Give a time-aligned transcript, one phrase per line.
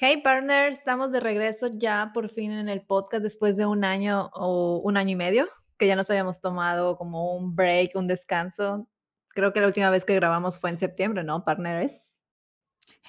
[0.00, 4.30] Hey partners, estamos de regreso ya por fin en el podcast después de un año
[4.32, 8.88] o un año y medio que ya nos habíamos tomado como un break, un descanso.
[9.30, 12.20] Creo que la última vez que grabamos fue en septiembre, ¿no, partners?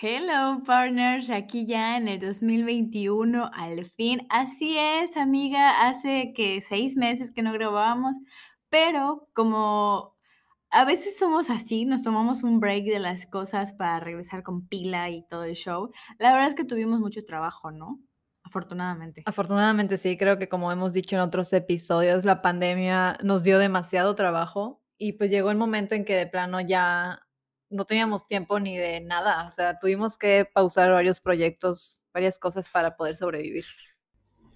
[0.02, 4.25] Hello, partners, aquí ya en el 2021, al fin.
[4.31, 8.16] Así es, amiga, hace que seis meses que no grabábamos,
[8.69, 10.17] pero como
[10.71, 15.09] a veces somos así, nos tomamos un break de las cosas para regresar con pila
[15.09, 15.91] y todo el show.
[16.17, 17.99] La verdad es que tuvimos mucho trabajo, ¿no?
[18.43, 19.23] Afortunadamente.
[19.25, 24.16] Afortunadamente sí, creo que como hemos dicho en otros episodios, la pandemia nos dio demasiado
[24.16, 27.22] trabajo y pues llegó el momento en que de plano ya
[27.69, 32.67] no teníamos tiempo ni de nada, o sea, tuvimos que pausar varios proyectos, varias cosas
[32.69, 33.66] para poder sobrevivir.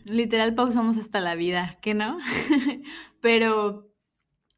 [0.03, 2.17] Literal pausamos hasta la vida, ¿qué no?
[3.21, 3.92] Pero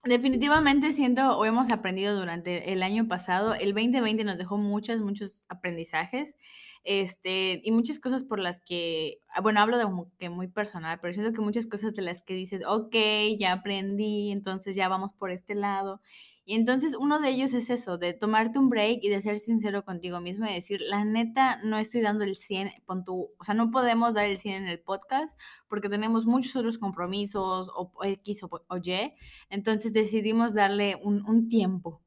[0.05, 5.43] Definitivamente siento o hemos aprendido durante el año pasado, el 2020 nos dejó muchos, muchos
[5.49, 6.35] aprendizajes,
[6.83, 9.85] este, y muchas cosas por las que, ah, bueno, hablo de
[10.19, 12.95] que muy personal, pero siento que muchas cosas de las que dices, ok,
[13.39, 16.01] ya aprendí, entonces ya vamos por este lado,
[16.47, 19.83] y entonces uno de ellos es eso, de tomarte un break y de ser sincero
[19.83, 23.55] contigo mismo y decir, la neta, no estoy dando el 100, pon tu, o sea,
[23.55, 25.33] no podemos dar el 100 en el podcast
[25.67, 29.13] porque tenemos muchos otros compromisos o, X o, Y,
[29.49, 32.03] entonces decidimos darle un, un, tiempo.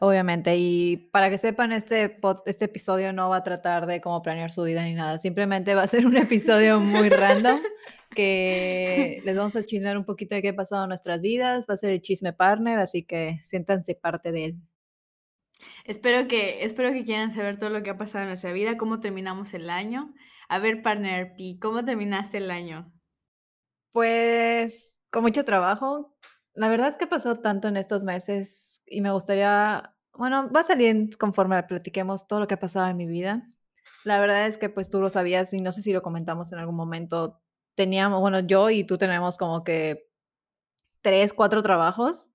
[0.00, 4.52] Obviamente, y para que sepan, este, este episodio no va a tratar de cómo planear
[4.52, 7.60] su vida ni nada, simplemente va a ser un episodio muy random
[8.10, 11.66] que les vamos a chismear un poquito de qué ha pasado en nuestras vidas.
[11.68, 14.56] Va a ser el chisme partner, así que siéntanse parte de él.
[15.84, 19.00] Espero que, espero que quieran saber todo lo que ha pasado en nuestra vida, cómo
[19.00, 20.14] terminamos el año.
[20.48, 22.92] A ver, partner P, ¿cómo terminaste el año?
[23.92, 26.16] Pues con mucho trabajo.
[26.54, 30.64] La verdad es que pasó tanto en estos meses y me gustaría, bueno, va a
[30.64, 33.46] salir conforme platiquemos todo lo que ha pasado en mi vida.
[34.04, 36.58] La verdad es que pues tú lo sabías y no sé si lo comentamos en
[36.58, 37.40] algún momento
[37.78, 40.08] teníamos, bueno, yo y tú tenemos como que
[41.00, 42.30] tres, cuatro trabajos.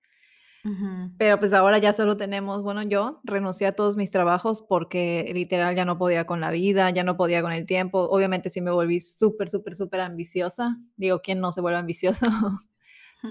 [1.18, 5.76] Pero pues ahora ya solo tenemos, bueno, yo renuncié a todos mis trabajos porque literal
[5.76, 8.08] ya no podía con la vida, ya no podía con el tiempo.
[8.08, 10.78] Obviamente sí me volví súper, súper, súper ambiciosa.
[10.96, 12.24] Digo, ¿quién no se vuelve ambicioso?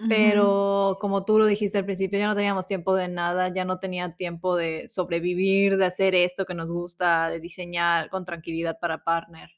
[0.09, 3.79] Pero como tú lo dijiste al principio, ya no teníamos tiempo de nada, ya no
[3.79, 9.03] tenía tiempo de sobrevivir, de hacer esto que nos gusta, de diseñar con tranquilidad para
[9.03, 9.49] partner.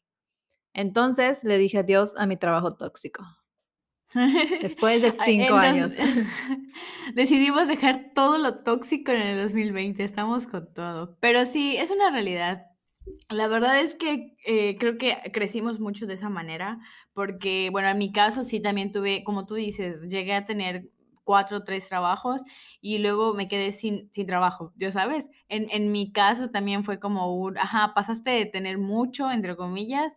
[0.76, 3.24] Entonces le dije adiós a mi trabajo tóxico.
[4.62, 5.94] Después de cinco años.
[7.16, 11.18] Decidimos dejar todo lo tóxico en el 2020, estamos con todo.
[11.22, 12.66] Pero sí, es una realidad.
[13.30, 16.80] La verdad es que eh, creo que crecimos mucho de esa manera,
[17.14, 20.90] porque, bueno, en mi caso sí también tuve, como tú dices, llegué a tener
[21.24, 22.42] cuatro o tres trabajos
[22.82, 25.26] y luego me quedé sin, sin trabajo, ya sabes.
[25.50, 30.14] En, en mi caso también fue como un, ajá, pasaste de tener mucho, entre comillas,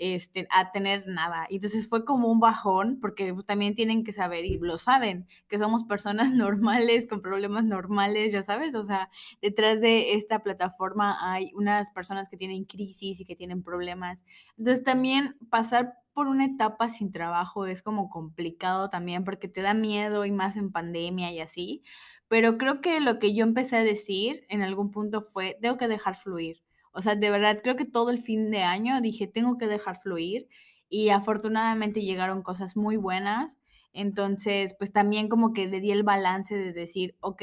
[0.00, 1.46] este, a tener nada.
[1.50, 5.58] Y entonces fue como un bajón, porque también tienen que saber, y lo saben, que
[5.58, 9.10] somos personas normales, con problemas normales, ya sabes, o sea,
[9.42, 14.24] detrás de esta plataforma hay unas personas que tienen crisis y que tienen problemas.
[14.56, 19.74] Entonces también pasar por una etapa sin trabajo es como complicado también porque te da
[19.74, 21.84] miedo y más en pandemia y así.
[22.28, 25.88] Pero creo que lo que yo empecé a decir en algún punto fue, tengo que
[25.88, 26.62] dejar fluir
[26.92, 29.98] o sea, de verdad, creo que todo el fin de año dije, tengo que dejar
[30.00, 30.48] fluir
[30.88, 33.56] y afortunadamente llegaron cosas muy buenas.
[33.92, 37.42] Entonces, pues también como que le di el balance de decir, ok,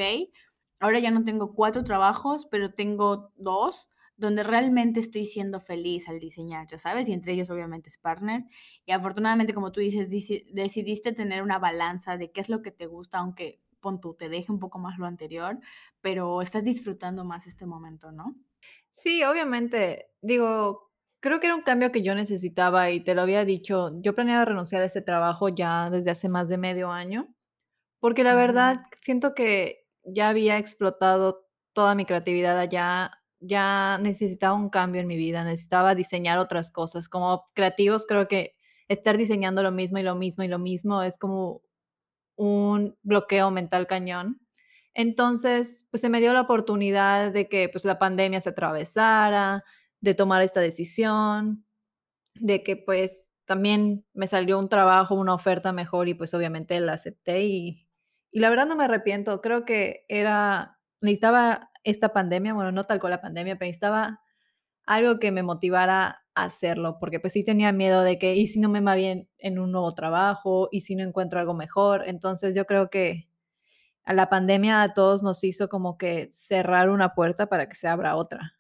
[0.80, 6.20] ahora ya no tengo cuatro trabajos, pero tengo dos donde realmente estoy siendo feliz al
[6.20, 8.46] diseñar, ya sabes, y entre ellos obviamente es partner.
[8.86, 12.88] Y afortunadamente, como tú dices, decidiste tener una balanza de qué es lo que te
[12.88, 15.60] gusta, aunque pon tú, te deje un poco más lo anterior,
[16.02, 18.36] pero estás disfrutando más este momento, ¿no?
[18.94, 20.10] Sí, obviamente.
[20.22, 23.92] Digo, creo que era un cambio que yo necesitaba y te lo había dicho.
[24.02, 27.34] Yo planeaba renunciar a este trabajo ya desde hace más de medio año,
[28.00, 33.12] porque la verdad siento que ya había explotado toda mi creatividad allá,
[33.42, 37.10] ya necesitaba un cambio en mi vida, necesitaba diseñar otras cosas.
[37.10, 38.56] Como creativos, creo que
[38.90, 41.62] estar diseñando lo mismo y lo mismo y lo mismo es como
[42.38, 44.40] un bloqueo mental cañón.
[44.98, 49.64] Entonces, pues se me dio la oportunidad de que pues la pandemia se atravesara,
[50.02, 51.64] de tomar esta decisión,
[52.36, 56.94] de que pues también me salió un trabajo, una oferta mejor y pues obviamente la
[56.94, 57.88] acepté y,
[58.32, 59.42] y la verdad no me arrepiento.
[59.42, 64.22] Creo que era, necesitaba esta pandemia, bueno, no tal cual la pandemia, pero necesitaba
[64.86, 68.60] algo que me motivara a hacerlo, porque pues sí tenía miedo de que, ¿y si
[68.60, 70.70] no me va bien en un nuevo trabajo?
[70.72, 72.04] ¿Y si no encuentro algo mejor?
[72.08, 73.27] Entonces yo creo que
[74.08, 77.90] a la pandemia a todos nos hizo como que cerrar una puerta para que se
[77.90, 78.54] abra otra.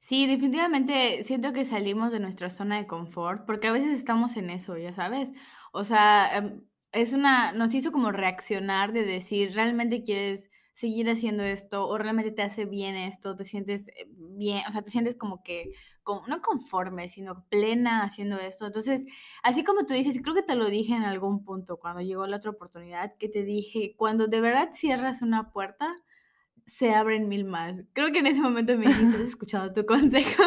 [0.00, 4.50] Sí, definitivamente siento que salimos de nuestra zona de confort, porque a veces estamos en
[4.50, 5.30] eso, ya sabes.
[5.72, 6.62] O sea, em,
[6.92, 10.49] es una, nos hizo como reaccionar de decir, ¿realmente quieres
[10.80, 14.80] seguir haciendo esto o realmente te hace bien esto, te sientes eh, bien, o sea,
[14.80, 15.72] te sientes como que,
[16.26, 18.66] no conforme, sino plena haciendo esto.
[18.66, 19.04] Entonces,
[19.42, 22.38] así como tú dices, creo que te lo dije en algún punto cuando llegó la
[22.38, 25.94] otra oportunidad, que te dije, cuando de verdad cierras una puerta,
[26.66, 27.76] se abren mil más.
[27.92, 30.42] Creo que en ese momento me dijiste, escuchado tu consejo,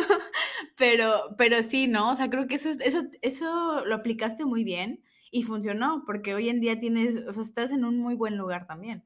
[0.77, 2.11] pero, pero sí, ¿no?
[2.11, 6.49] O sea, creo que eso, eso, eso lo aplicaste muy bien y funcionó, porque hoy
[6.49, 9.03] en día tienes, o sea, estás en un muy buen lugar también.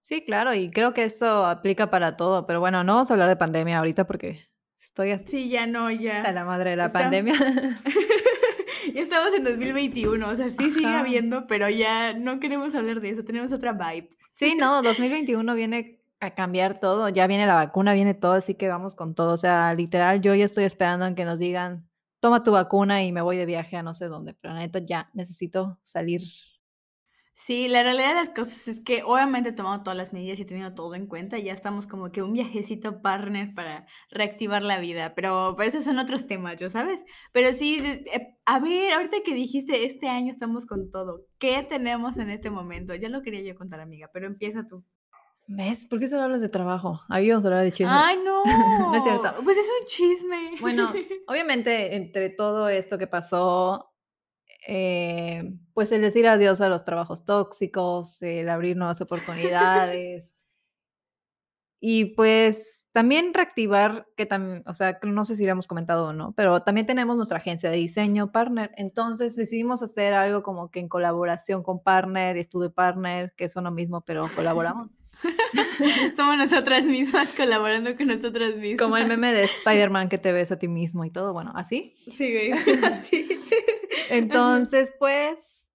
[0.00, 3.28] Sí, claro, y creo que eso aplica para todo, pero bueno, no vamos a hablar
[3.28, 4.40] de pandemia ahorita porque
[4.78, 6.22] estoy hasta Sí, ya no, ya.
[6.22, 7.34] a la madre de la pandemia.
[8.94, 13.10] ya estamos en 2021, o sea, sí sigue habiendo, pero ya no queremos hablar de
[13.10, 14.08] eso, tenemos otra vibe.
[14.32, 18.68] Sí, no, 2021 viene a cambiar todo, ya viene la vacuna, viene todo, así que
[18.68, 21.88] vamos con todo, o sea, literal, yo ya estoy esperando en que nos digan,
[22.20, 24.78] toma tu vacuna y me voy de viaje a no sé dónde, pero la neta
[24.80, 26.22] ya necesito salir
[27.46, 30.42] Sí, la realidad de las cosas es que obviamente he tomado todas las medidas y
[30.42, 34.78] he tenido todo en cuenta ya estamos como que un viajecito partner para reactivar la
[34.78, 37.00] vida, pero, pero esos son otros temas, ¿yo sabes?
[37.32, 42.18] Pero sí, eh, a ver, ahorita que dijiste, este año estamos con todo, ¿qué tenemos
[42.18, 42.94] en este momento?
[42.94, 44.84] Ya lo quería yo contar, amiga, pero empieza tú.
[45.52, 45.84] ¿Ves?
[45.86, 47.00] ¿Por qué solo hablas de trabajo?
[47.08, 47.92] Ahí vamos a hablar de chisme.
[47.92, 48.44] ¡Ay, no!
[48.92, 49.34] no es cierto.
[49.42, 50.50] Pues es un chisme.
[50.60, 50.92] Bueno,
[51.26, 53.89] obviamente entre todo esto que pasó,
[54.66, 60.32] eh, pues el decir adiós a los trabajos tóxicos, el abrir nuevas oportunidades.
[61.82, 66.12] y pues también reactivar, que también, o sea, no sé si lo hemos comentado o
[66.12, 68.70] no, pero también tenemos nuestra agencia de diseño partner.
[68.76, 73.70] Entonces decidimos hacer algo como que en colaboración con partner, estudio partner, que son lo
[73.70, 74.92] mismo, pero colaboramos.
[76.16, 78.78] Somos nosotras mismas colaborando con nosotras mismas.
[78.78, 81.94] Como el meme de Spider-Man que te ves a ti mismo y todo, bueno, así.
[82.16, 82.50] Sí,
[82.84, 83.40] así.
[84.10, 85.70] Entonces, pues,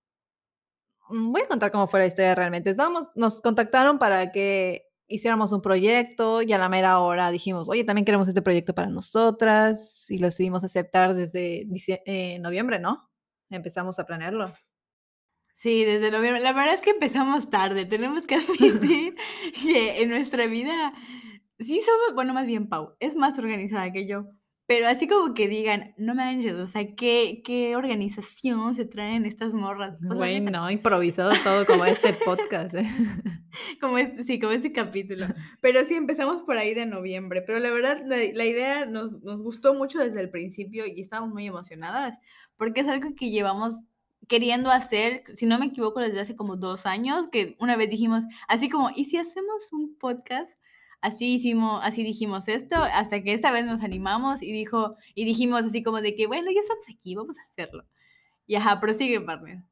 [1.10, 2.70] mm, voy a contar cómo fue la historia realmente.
[2.70, 7.84] Estábamos, nos contactaron para que hiciéramos un proyecto y a la mera hora dijimos, oye,
[7.84, 11.68] también queremos este proyecto para nosotras y lo decidimos aceptar desde
[12.06, 13.10] eh, noviembre, ¿no?
[13.50, 14.52] Empezamos a planearlo.
[15.54, 16.42] Sí, desde noviembre.
[16.42, 17.86] La verdad es que empezamos tarde.
[17.86, 19.16] Tenemos que admitir
[19.64, 20.94] que en nuestra vida
[21.60, 24.26] sí somos, bueno, más bien Pau, es más organizada que yo.
[24.68, 29.54] Pero así como que digan, no manches, o sea, ¿qué, qué organización se traen estas
[29.54, 29.96] morras?
[30.02, 32.86] Güey, no, improvisado todo como este podcast, ¿eh?
[33.80, 35.28] Como este, sí, como este capítulo.
[35.62, 37.42] Pero sí, empezamos por ahí de noviembre.
[37.42, 41.34] Pero la verdad, la, la idea nos, nos gustó mucho desde el principio y estábamos
[41.34, 42.18] muy emocionadas,
[42.58, 43.76] porque es algo que llevamos
[44.28, 48.24] queriendo hacer, si no me equivoco, desde hace como dos años, que una vez dijimos,
[48.48, 50.52] así como, ¿y si hacemos un podcast?
[51.06, 55.64] Así hicimos, así dijimos esto, hasta que esta vez nos animamos y dijo, y dijimos
[55.64, 57.86] así como de que, bueno, ya estamos aquí, vamos a hacerlo.
[58.48, 59.64] Y ajá, prosigue, partner.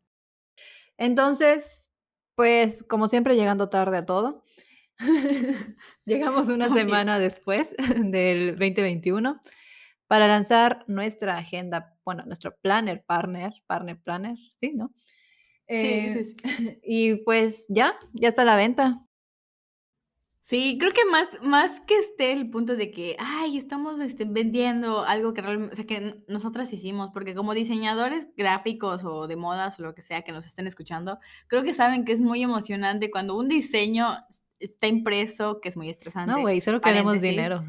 [0.97, 1.89] Entonces,
[2.35, 4.43] pues, como siempre, llegando tarde a todo.
[6.05, 9.41] Llegamos una semana después del 2021
[10.07, 14.93] para lanzar nuestra agenda, bueno, nuestro planner, partner, partner, planner, sí, ¿no?
[15.67, 16.35] sí, sí, sí.
[16.83, 19.03] Y pues ya, ya está a la venta.
[20.53, 25.03] Sí, creo que más, más que esté el punto de que, ay, estamos este, vendiendo
[25.03, 29.79] algo que realmente, o sea, que nosotras hicimos, porque como diseñadores gráficos o de modas
[29.79, 31.17] o lo que sea que nos estén escuchando,
[31.47, 34.15] creo que saben que es muy emocionante cuando un diseño
[34.59, 36.31] está impreso, que es muy estresante.
[36.31, 37.65] No, güey, solo queremos dinero.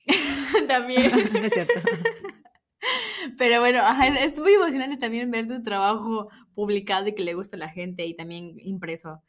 [0.68, 1.10] también.
[1.42, 1.72] es cierto.
[3.38, 3.82] Pero bueno,
[4.20, 8.04] es muy emocionante también ver tu trabajo publicado y que le gusta a la gente
[8.04, 9.22] y también impreso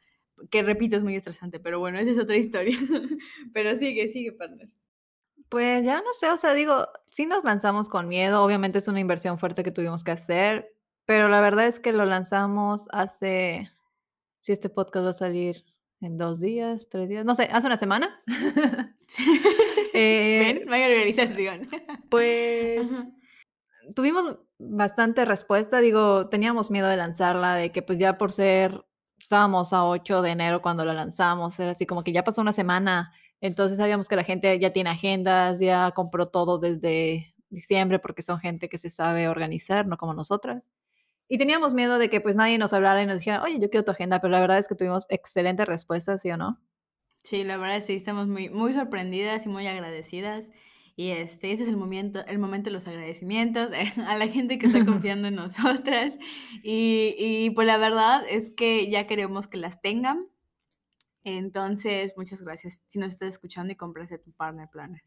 [0.50, 2.78] que repito, es muy estresante, pero bueno, esa es otra historia.
[3.54, 4.70] pero sigue, sigue, partner.
[5.50, 9.02] Pues ya no sé, o sea, digo, sí nos lanzamos con miedo, obviamente es una
[9.02, 10.74] inversión fuerte que tuvimos que hacer,
[11.06, 13.70] pero la verdad es que lo lanzamos hace,
[14.40, 15.66] si este podcast va a salir
[16.00, 18.24] en dos días, tres días, no sé, hace una semana.
[19.94, 21.68] eh, Ven, organización.
[22.10, 22.88] pues
[23.94, 28.86] tuvimos bastante respuesta, digo, teníamos miedo de lanzarla, de que pues ya por ser
[29.22, 32.54] estábamos a 8 de enero cuando lo lanzamos, era así como que ya pasó una
[32.54, 38.22] semana, entonces sabíamos que la gente ya tiene agendas, ya compró todo desde diciembre porque
[38.22, 40.72] son gente que se sabe organizar, no como nosotras.
[41.28, 43.86] Y teníamos miedo de que pues nadie nos hablara y nos dijera, oye, yo quiero
[43.86, 46.60] tu agenda, pero la verdad es que tuvimos excelentes respuestas, ¿sí o no?
[47.24, 50.50] Sí, la verdad sí, estamos muy, muy sorprendidas y muy agradecidas.
[50.96, 53.72] Y este, este es el momento, el momento de los agradecimientos
[54.08, 56.18] a la gente que está confiando en nosotras.
[56.64, 60.28] Y, y pues la verdad es que ya queremos que las tengan.
[61.24, 65.04] Entonces, muchas gracias si nos estás escuchando y compraste tu partner planner.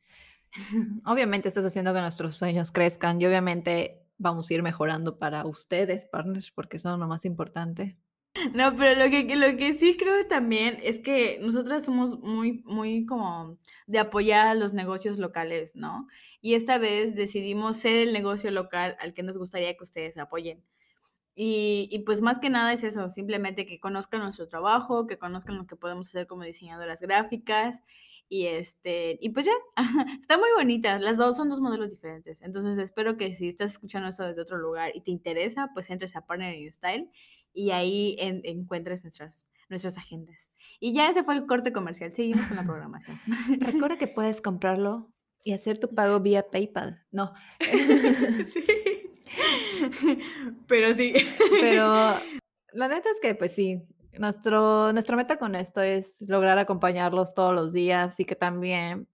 [1.04, 6.06] Obviamente estás haciendo que nuestros sueños crezcan y obviamente vamos a ir mejorando para ustedes,
[6.06, 7.98] partners, porque son lo más importante.
[8.52, 13.98] No, pero lo que, sí creo también es que nosotras somos muy, muy como de
[14.00, 16.08] apoyar a los negocios locales, ¿no?
[16.40, 20.62] Y esta vez decidimos ser el negocio local al que nos gustaría que ustedes apoyen.
[21.36, 25.56] Y, y, pues más que nada es eso, simplemente que conozcan nuestro trabajo, que conozcan
[25.56, 27.80] lo que podemos hacer como diseñadoras gráficas
[28.28, 29.52] y este, y pues ya,
[30.20, 30.98] está muy bonita.
[30.98, 32.40] Las dos son dos modelos diferentes.
[32.42, 36.16] Entonces espero que si estás escuchando esto desde otro lugar y te interesa, pues entres
[36.16, 37.10] a Partner in Style
[37.54, 40.50] y ahí encuentres nuestras, nuestras agendas.
[40.80, 42.12] Y ya ese fue el corte comercial.
[42.14, 43.18] Seguimos con la programación.
[43.60, 45.10] Recuerda que puedes comprarlo
[45.42, 47.02] y hacer tu pago vía PayPal.
[47.10, 47.32] No.
[48.52, 48.64] sí.
[50.66, 51.14] Pero sí.
[51.60, 51.94] Pero
[52.72, 53.82] la neta es que, pues sí,
[54.18, 59.08] nuestro, nuestra meta con esto es lograr acompañarlos todos los días y que también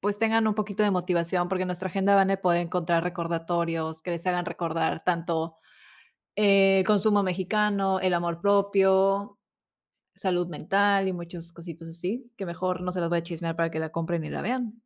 [0.00, 4.02] pues tengan un poquito de motivación porque en nuestra agenda van a poder encontrar recordatorios
[4.02, 5.56] que les hagan recordar tanto
[6.36, 9.38] el consumo mexicano, el amor propio,
[10.14, 13.70] salud mental y muchos cositos así, que mejor no se las voy a chismear para
[13.70, 14.82] que la compren y la vean.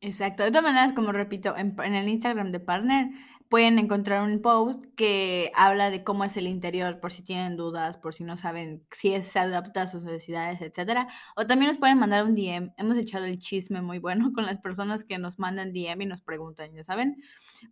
[0.00, 0.42] Exacto.
[0.42, 3.10] De todas maneras, como repito, en, en el Instagram de Partner
[3.52, 7.98] pueden encontrar un post que habla de cómo es el interior, por si tienen dudas,
[7.98, 11.06] por si no saben si se adapta a sus necesidades, etcétera.
[11.36, 12.72] O también nos pueden mandar un DM.
[12.78, 16.22] Hemos echado el chisme muy bueno con las personas que nos mandan DM y nos
[16.22, 17.22] preguntan, ya saben.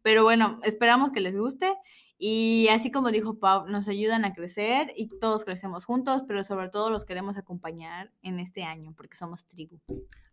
[0.02, 1.74] Pero bueno, esperamos que les guste.
[2.22, 6.68] Y así como dijo Pau, nos ayudan a crecer y todos crecemos juntos, pero sobre
[6.68, 9.78] todo los queremos acompañar en este año porque somos tribu.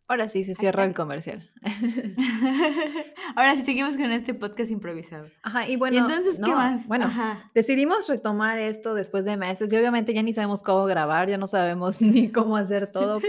[0.10, 1.50] Ahora sí, se cierra el comercial.
[3.38, 5.28] Ahora sí, seguimos con este podcast improvisado.
[5.44, 6.86] Ajá, y bueno, entonces, ¿qué más?
[6.88, 7.10] Bueno,
[7.56, 11.48] decidimos retomar esto después de meses y obviamente ya ni sabemos cómo grabar, ya no
[11.48, 13.22] sabemos ni cómo hacer todo,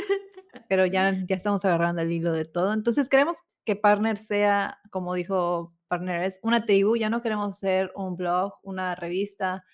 [0.69, 2.73] pero ya, ya estamos agarrando el hilo de todo.
[2.73, 7.93] Entonces queremos que Partner sea, como dijo Partner, es una tribu, ya no queremos ser
[7.95, 9.65] un blog, una revista,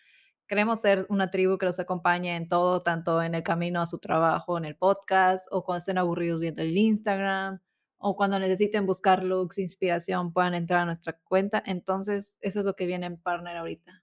[0.46, 3.98] Queremos ser una tribu que los acompañe en todo, tanto en el camino a su
[3.98, 7.60] trabajo, en el podcast, o cuando estén aburridos viendo el Instagram,
[7.96, 11.62] o cuando necesiten buscar looks, inspiración, puedan entrar a nuestra cuenta.
[11.64, 14.02] Entonces, eso es lo que viene en Partner ahorita.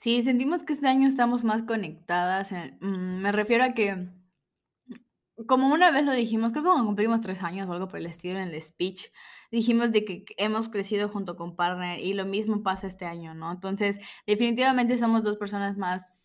[0.00, 2.50] Sí, sentimos que este año estamos más conectadas.
[2.80, 4.08] Mm, me refiero a que,
[5.46, 8.06] como una vez lo dijimos, creo que cuando cumplimos tres años o algo por el
[8.06, 9.10] estilo en el speech,
[9.50, 13.50] dijimos de que hemos crecido junto con Partner y lo mismo pasa este año, ¿no?
[13.52, 16.20] Entonces, definitivamente somos dos personas más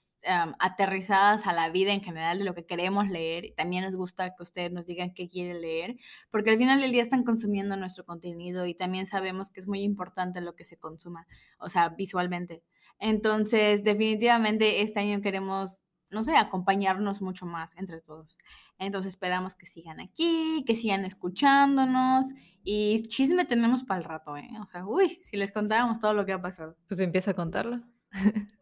[0.60, 3.54] aterrizadas a la vida en general de lo que queremos leer.
[3.56, 5.96] También nos gusta que ustedes nos digan qué quieren leer,
[6.30, 9.82] porque al final del día están consumiendo nuestro contenido y también sabemos que es muy
[9.82, 11.25] importante lo que se consuma,
[11.58, 12.63] o sea, visualmente.
[13.00, 18.38] Entonces, definitivamente este año queremos, no sé, acompañarnos mucho más entre todos.
[18.80, 22.28] Entonces esperamos que sigan aquí, que sigan escuchándonos
[22.64, 24.50] y chisme tenemos para el rato, ¿eh?
[24.62, 26.78] O sea, uy, si les contáramos todo lo que ha pasado.
[26.88, 27.82] Pues empieza a contarlo.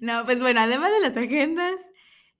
[0.00, 1.76] no, pues bueno, además de las agendas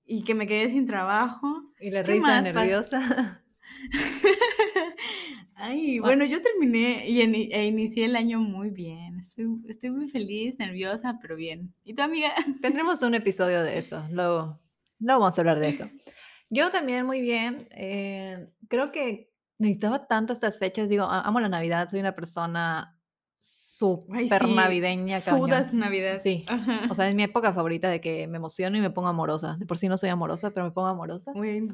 [0.05, 1.71] y que me quedé sin trabajo.
[1.81, 3.45] Y la risa nerviosa.
[5.55, 9.21] Ay, bueno, yo terminé y e inicié el año muy bien.
[9.21, 11.73] Estoy, estoy muy feliz, nerviosa, pero bien.
[11.85, 12.35] ¿Y tu amiga?
[12.61, 14.62] Tendremos un episodio de eso, luego
[15.03, 15.89] no vamos a hablar de eso.
[16.51, 17.69] Yo también muy bien.
[17.73, 20.89] Eh, creo que necesitaba tanto estas fechas.
[20.89, 21.89] Digo, amo la Navidad.
[21.89, 22.99] Soy una persona
[23.39, 25.21] súper navideña.
[25.21, 26.21] Sudas Navidad.
[26.23, 26.45] Sí.
[26.91, 29.57] O sea, es mi época favorita de que me emociono y me pongo amorosa.
[29.59, 31.33] De por sí no soy amorosa, pero me pongo amorosa.
[31.33, 31.69] Muy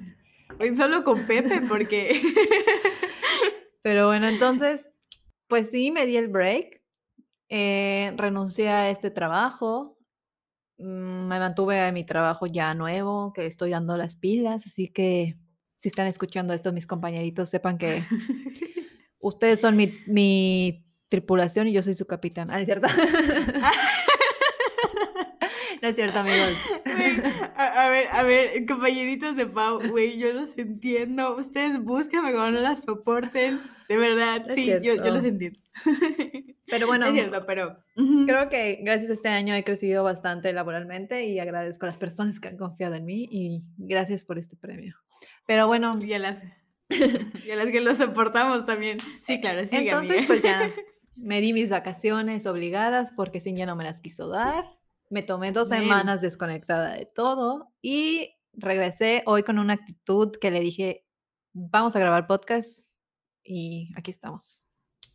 [0.76, 2.22] Solo con Pepe, porque.
[3.82, 4.88] pero bueno, entonces,
[5.48, 6.80] pues sí, me di el break.
[7.48, 9.97] Eh, renuncié a este trabajo.
[10.78, 15.36] Mm, me mantuve en mi trabajo ya nuevo, que estoy dando las pilas, así que
[15.80, 18.02] si están escuchando esto mis compañeritos, sepan que
[19.20, 22.50] ustedes son mi, mi, tripulación y yo soy su capitán.
[22.50, 22.86] Ah, ¿es cierto?
[25.82, 26.54] No es cierto, amigos.
[27.56, 31.36] a, ver, a ver, compañeritos de Pau, güey, yo los entiendo.
[31.36, 33.60] Ustedes búsquenme cuando no las soporten.
[33.88, 35.58] De verdad, sí, yo, yo los entiendo.
[36.66, 37.78] Pero bueno, es cierto, pero
[38.26, 42.40] creo que gracias a este año he crecido bastante laboralmente y agradezco a las personas
[42.40, 44.96] que han confiado en mí y gracias por este premio.
[45.46, 46.42] Pero bueno, ya las...
[46.90, 48.98] y a las que lo soportamos también.
[49.22, 49.76] Sí, claro, sí.
[49.76, 50.70] Entonces, pues ya
[51.16, 54.64] me di mis vacaciones obligadas porque sin ya no me las quiso dar.
[55.10, 60.60] Me tomé dos semanas desconectada de todo y regresé hoy con una actitud que le
[60.60, 61.06] dije,
[61.52, 62.86] vamos a grabar podcast
[63.42, 64.66] y aquí estamos.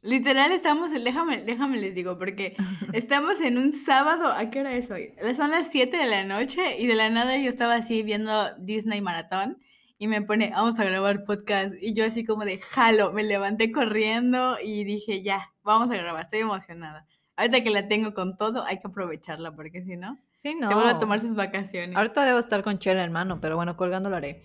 [0.01, 2.55] Literal estamos, déjame, déjame les digo, porque
[2.93, 5.13] estamos en un sábado, ¿a qué hora es hoy?
[5.35, 8.99] Son las 7 de la noche y de la nada yo estaba así viendo Disney
[8.99, 9.59] Maratón
[9.97, 13.71] y me pone, vamos a grabar podcast y yo así como de jalo, me levanté
[13.71, 17.07] corriendo y dije, ya, vamos a grabar, estoy emocionada.
[17.35, 20.67] Ahorita que la tengo con todo, hay que aprovecharla porque si no, sí, no.
[20.67, 21.95] se vuelve a tomar sus vacaciones.
[21.95, 24.41] Ahorita debo estar con Chela en mano, pero bueno, colgando lo haré.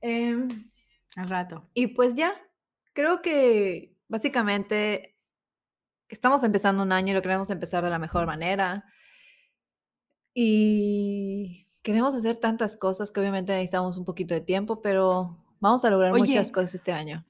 [0.00, 0.48] Em,
[1.16, 1.68] Al rato.
[1.74, 2.34] Y pues ya,
[2.92, 5.16] creo que básicamente
[6.08, 8.84] estamos empezando un año y lo queremos empezar de la mejor manera.
[10.34, 15.90] Y queremos hacer tantas cosas que obviamente necesitamos un poquito de tiempo, pero vamos a
[15.90, 17.24] lograr muchas cosas este año.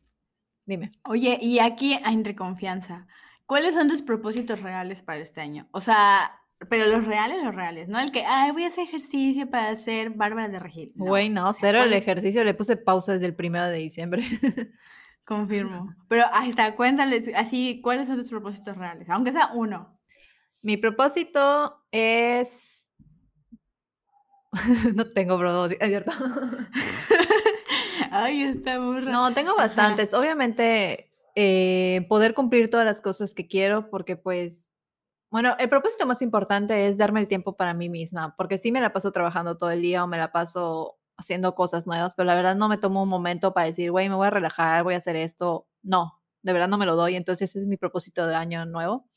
[0.65, 0.91] Dime.
[1.05, 3.07] Oye, y aquí entre confianza,
[3.47, 5.69] ¿cuáles son tus propósitos reales para este año?
[5.73, 9.51] O sea, pero los reales, los reales, no el que, ay, voy a hacer ejercicio
[9.51, 10.93] para ser Bárbara de Regil.
[10.95, 14.23] Güey, no, cero el ejercicio, le puse pausa desde el primero de diciembre.
[15.25, 15.95] Confirmo.
[16.09, 19.09] Pero ahí está, cuéntales así, ¿cuáles son tus propósitos reales?
[19.09, 19.99] Aunque sea uno.
[20.61, 22.87] Mi propósito es.
[24.95, 26.13] no tengo es cierto.
[28.11, 29.11] Ay, está burra.
[29.11, 30.15] No, tengo bastantes.
[30.15, 34.71] Obviamente, eh, poder cumplir todas las cosas que quiero, porque pues.
[35.31, 38.81] Bueno, el propósito más importante es darme el tiempo para mí misma, porque sí me
[38.81, 42.35] la paso trabajando todo el día o me la paso haciendo cosas nuevas, pero la
[42.35, 44.99] verdad no me tomo un momento para decir, güey, me voy a relajar, voy a
[44.99, 45.67] hacer esto.
[45.83, 47.17] No, de verdad no me lo doy.
[47.17, 49.09] Entonces ese es mi propósito de año nuevo.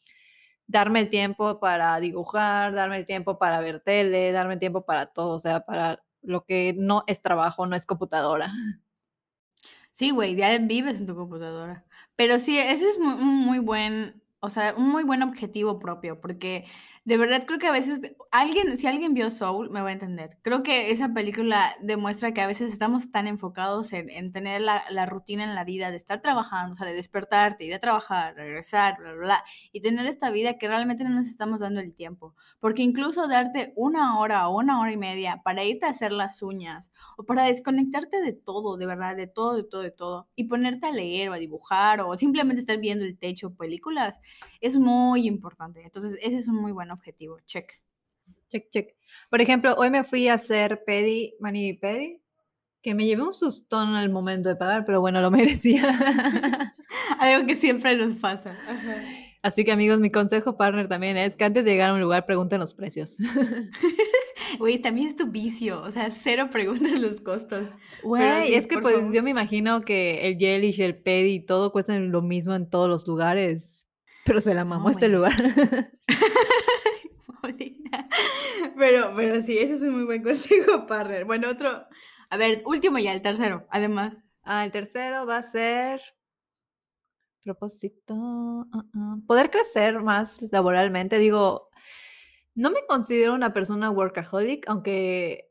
[0.68, 5.08] Darme el tiempo para dibujar, darme el tiempo para ver tele, darme el tiempo para
[5.08, 8.52] todo, o sea, para lo que no es trabajo, no es computadora.
[9.94, 11.87] Sí, güey, ya vives en tu computadora.
[12.18, 16.66] Pero sí, ese es un muy buen, o sea, un muy buen objetivo propio, porque
[17.08, 20.40] de verdad creo que a veces alguien, si alguien vio Soul, me va a entender.
[20.42, 25.46] Creo que esa película demuestra que a veces estamos tan enfocados en, tener la, rutina
[25.46, 29.14] en la vida, de estar trabajando, o sea, de despertarte, ir a trabajar, regresar, bla,
[29.14, 32.36] bla, bla, y tener esta vida que realmente no nos estamos dando el tiempo.
[32.60, 36.42] Porque incluso darte una hora o una hora y media para irte a hacer las
[36.42, 40.44] uñas o para desconectarte de todo, de verdad, de todo, de todo, de todo, y
[40.44, 44.20] ponerte a leer o a dibujar o simplemente estar viendo el techo, películas,
[44.60, 45.84] es muy importante.
[45.84, 47.40] Entonces, ese es un muy bueno objetivo.
[47.46, 47.72] Check.
[48.50, 48.96] Check, check.
[49.30, 52.22] Por ejemplo, hoy me fui a hacer pedi, mani pedi,
[52.82, 55.84] que me llevé un sustón al momento de pagar, pero bueno, lo merecía.
[57.20, 58.58] Algo que siempre nos pasa.
[59.42, 62.26] Así que amigos, mi consejo partner también es que antes de llegar a un lugar
[62.26, 63.18] pregunten los precios.
[64.60, 67.68] Güey, también es tu vicio, o sea, cero preguntas los costos.
[68.02, 72.12] Güey, es que pues yo me imagino que el Jellish, el Pedi y todo cuestan
[72.12, 73.77] lo mismo en todos los lugares,
[74.28, 75.34] pero se la mamó este lugar.
[78.78, 81.24] pero, pero sí, ese es un muy buen consejo, partner.
[81.26, 81.86] Bueno, otro,
[82.30, 84.22] a ver, último ya, el tercero, además.
[84.44, 86.02] Ah, el tercero va a ser
[87.44, 88.14] propósito,
[88.74, 91.18] ah, ah, poder crecer más laboralmente.
[91.18, 91.70] Digo,
[92.56, 95.50] no me considero una persona workaholic, aunque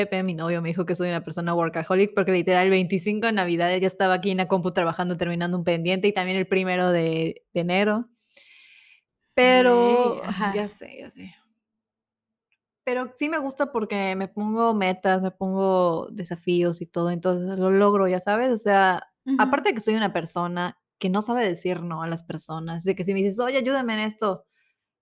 [0.00, 3.32] Pepe, mi novio, me dijo que soy una persona workaholic porque literal el 25 de
[3.32, 6.90] Navidad yo estaba aquí en la compu trabajando, terminando un pendiente y también el primero
[6.90, 8.08] de enero.
[9.34, 10.22] Pero,
[10.54, 11.34] ya sé, ya sé.
[12.82, 17.70] Pero sí me gusta porque me pongo metas, me pongo desafíos y todo, entonces lo
[17.70, 19.06] logro, ya sabes, o sea,
[19.38, 22.94] aparte de que soy una persona que no sabe decir no a las personas, de
[22.94, 24.46] que si me dices, oye, ayúdame en esto,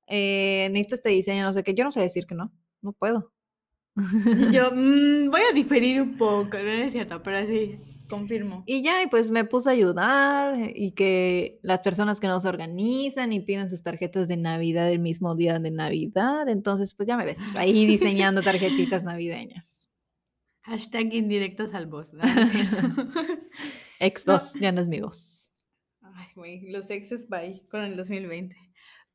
[0.09, 3.33] eh, necesito este diseño, no sé qué, yo no sé decir que no, no puedo.
[4.53, 8.65] Yo mm, voy a diferir un poco, no es cierto, pero sí, Confirmo.
[8.67, 12.49] Y ya, y pues me puse a ayudar y que las personas que no se
[12.49, 17.17] organizan y piden sus tarjetas de Navidad el mismo día de Navidad, entonces pues ya
[17.17, 19.89] me ves ahí diseñando tarjetitas navideñas.
[20.63, 22.25] Hashtag indirectos al boss, ¿no?
[24.01, 25.51] Ex boss, ya no es mi voz.
[26.01, 28.57] Ay, güey, los exes bye con el 2020.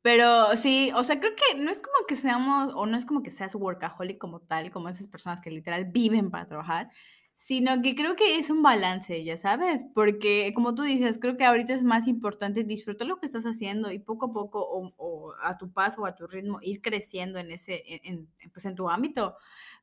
[0.04, 3.24] Pero sí, o sea, creo que no es como que seamos, o no es como
[3.24, 6.90] que seas workaholic como tal, como esas personas que literal viven para trabajar,
[7.38, 11.46] sino que creo que es un balance, ya sabes, porque como tú dices, creo que
[11.46, 14.60] ahorita es más importante disfrutar lo que estás haciendo y poco a poco
[14.98, 18.76] o, a tu paso o a tu ritmo ir creciendo en ese, en, pues en
[18.76, 19.38] tu ámbito.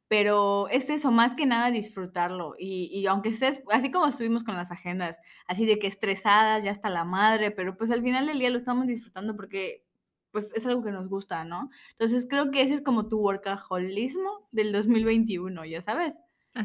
[0.08, 2.56] Pero es eso, más que nada disfrutarlo.
[2.58, 6.72] Y, y, aunque estés, así como estuvimos con las agendas, así de que estresadas, ya
[6.72, 9.84] está la madre, pero pues al final del día lo estamos disfrutando porque
[10.30, 11.70] pues es algo que nos gusta, ¿no?
[11.92, 16.14] Entonces creo que ese es como tu workaholismo del 2021, ya sabes.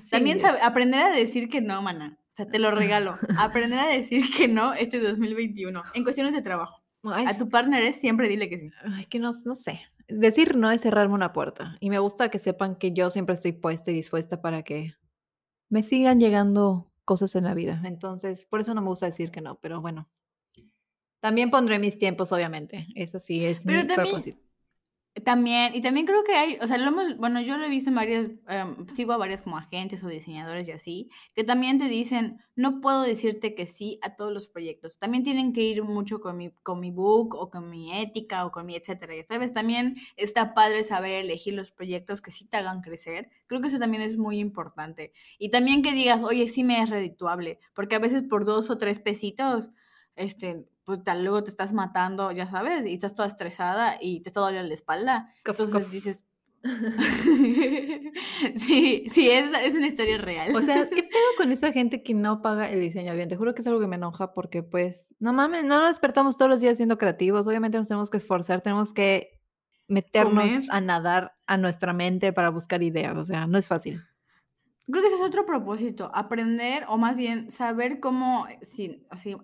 [0.10, 2.18] También aprender a decir que no, mana.
[2.34, 3.18] O sea, te lo regalo.
[3.38, 6.84] Aprender a decir que no este 2021 en cuestiones de trabajo.
[7.04, 8.72] a tu partner siempre dile que sí.
[8.84, 9.82] Ay, que no, no sé.
[10.08, 11.78] Decir no es cerrarme una puerta.
[11.80, 14.96] Y me gusta que sepan que yo siempre estoy puesta y dispuesta para que
[15.70, 17.82] me sigan llegando cosas en la vida.
[17.86, 20.10] Entonces, por eso no me gusta decir que no, pero bueno.
[21.26, 22.86] También pondré mis tiempos, obviamente.
[22.94, 24.38] Eso sí es mi propósito.
[25.24, 27.90] También, y también creo que hay, o sea, lo hemos, bueno, yo lo he visto
[27.90, 31.86] en varias, em, sigo a varias como agentes o diseñadores y así, que también te
[31.86, 35.00] dicen, no puedo decirte que sí a todos los proyectos.
[35.00, 38.52] También tienen que ir mucho con mi, con mi book o con mi ética o
[38.52, 39.16] con mi etcétera.
[39.16, 43.32] Y sabes, también está padre saber elegir los proyectos que sí te hagan crecer.
[43.48, 45.12] Creo que eso también es muy importante.
[45.40, 48.78] Y también que digas, oye, sí me es redituable, porque a veces por dos o
[48.78, 49.72] tres pesitos,
[50.16, 54.30] este, pues tal, luego te estás matando, ya sabes, y estás toda estresada y te
[54.30, 55.34] está doliendo la espalda.
[55.46, 56.24] Entonces dices...
[58.56, 60.56] sí, sí, es, es, una historia real.
[60.56, 63.30] O sea, ¿qué pedo con esa gente que no paga el diseño bien?
[63.30, 66.38] Te juro que es algo que me enoja porque, pues, no mames, no nos despertamos
[66.38, 67.48] todos los días siendo creativos.
[67.48, 69.42] Obviamente nos tenemos que esforzar, tenemos que
[69.88, 73.16] meternos a nadar a nuestra mente para buscar ideas.
[73.18, 74.02] O sea, no es fácil.
[74.88, 79.36] Creo que ese es otro propósito, aprender o más bien saber cómo, sí, así,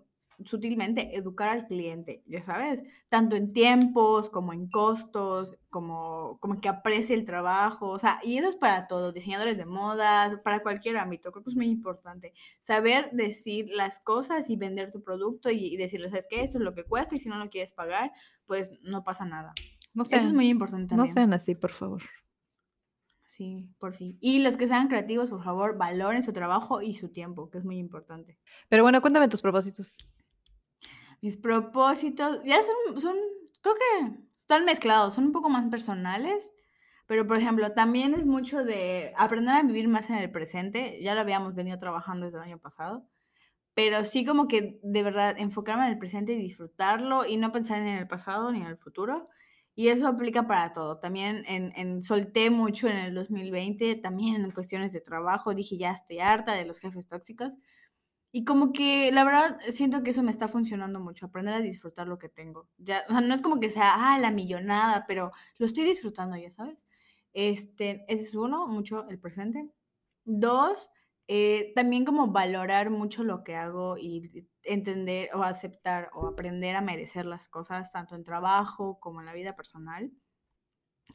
[0.45, 6.69] sutilmente educar al cliente, ya sabes, tanto en tiempos como en costos, como, como que
[6.69, 10.97] aprecie el trabajo, o sea, y eso es para todos, diseñadores de modas, para cualquier
[10.97, 15.77] ámbito, creo que es muy importante, saber decir las cosas y vender tu producto y,
[15.77, 16.43] decirles, ¿sabes qué?
[16.43, 18.11] Esto es lo que cuesta y si no lo quieres pagar,
[18.45, 19.53] pues no pasa nada.
[19.93, 20.95] No eso es muy importante.
[20.95, 21.07] También.
[21.07, 22.01] No sean así, por favor.
[23.31, 24.17] Sí, por fin.
[24.19, 27.63] Y los que sean creativos, por favor, valoren su trabajo y su tiempo, que es
[27.63, 28.37] muy importante.
[28.67, 30.10] Pero bueno, cuéntame tus propósitos
[31.21, 33.15] mis propósitos, ya son, son,
[33.61, 36.53] creo que están mezclados, son un poco más personales,
[37.05, 41.15] pero por ejemplo, también es mucho de aprender a vivir más en el presente, ya
[41.15, 43.05] lo habíamos venido trabajando desde el año pasado,
[43.73, 47.81] pero sí como que de verdad enfocarme en el presente y disfrutarlo y no pensar
[47.81, 49.29] en el pasado ni en el futuro.
[49.73, 50.99] Y eso aplica para todo.
[50.99, 55.53] También en, solté mucho en el 2020, también en cuestiones de trabajo.
[55.53, 57.53] Dije, ya estoy harta de los jefes tóxicos.
[58.33, 62.07] Y como que la verdad siento que eso me está funcionando mucho, aprender a disfrutar
[62.07, 62.69] lo que tengo.
[62.77, 66.37] Ya, o sea, no es como que sea, ah, la millonada, pero lo estoy disfrutando,
[66.37, 66.77] ya sabes.
[67.33, 69.69] Este, ese es uno, mucho el presente.
[70.23, 70.89] Dos,
[71.27, 76.81] eh, también como valorar mucho lo que hago y entender o aceptar o aprender a
[76.81, 80.11] merecer las cosas, tanto en trabajo como en la vida personal.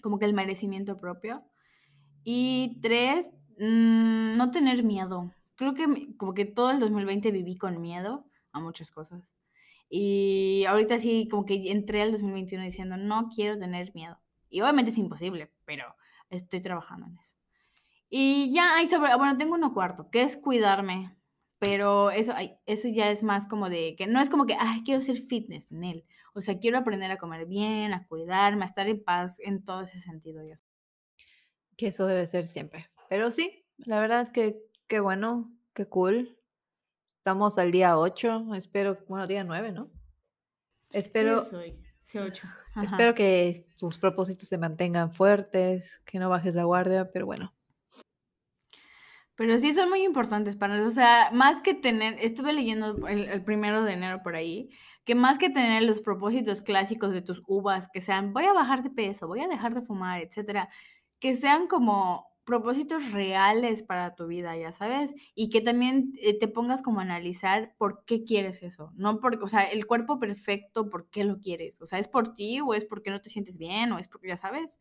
[0.03, 1.45] Como que el merecimiento propio.
[2.25, 7.81] Y tres, mm, no tener miedo creo que como que todo el 2020 viví con
[7.81, 9.29] miedo a muchas cosas.
[9.89, 14.19] Y ahorita sí, como que entré al 2021 diciendo, no quiero tener miedo.
[14.49, 15.95] Y obviamente es imposible, pero
[16.31, 17.37] estoy trabajando en eso.
[18.09, 21.17] Y ya sobre, bueno, tengo uno cuarto, que es cuidarme.
[21.59, 22.35] Pero eso,
[22.67, 25.71] eso ya es más como de que no es como que, ay, quiero ser fitness
[25.73, 26.05] en él.
[26.35, 29.81] O sea, quiero aprender a comer bien, a cuidarme, a estar en paz en todo
[29.83, 30.43] ese sentido.
[31.77, 32.91] Que eso debe ser siempre.
[33.09, 34.59] Pero sí, la verdad es que
[34.89, 36.39] Qué bueno, qué cool.
[37.19, 39.91] Estamos al día 8, espero, bueno, día 9, ¿no?
[40.93, 42.47] Espero, soy, sí, 8.
[42.85, 47.53] espero que tus propósitos se mantengan fuertes, que no bajes la guardia, pero bueno.
[49.35, 50.93] Pero sí son muy importantes para nosotros.
[50.93, 54.71] O sea, más que tener, estuve leyendo el, el, primero de enero por ahí,
[55.05, 58.85] que más que tener los propósitos clásicos de tus uvas, que sean voy a bajar
[58.85, 60.69] de peso, voy a dejar de fumar, etcétera,
[61.19, 66.49] que sean como propósitos reales para tu vida, ya sabes, y que también eh, te
[66.49, 70.89] pongas como a analizar por qué quieres eso, no porque, o sea, el cuerpo perfecto,
[70.89, 71.83] ¿por qué lo quieres?
[71.83, 74.29] O sea, ¿es por ti o es porque no te sientes bien o es porque
[74.29, 74.79] ya sabes?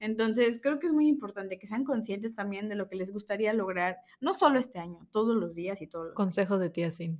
[0.00, 3.52] Entonces, creo que es muy importante que sean conscientes también de lo que les gustaría
[3.52, 7.16] lograr, no solo este año, todos los días y todos los Consejos de ti así.